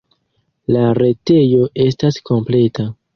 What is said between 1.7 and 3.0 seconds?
estas kompleta.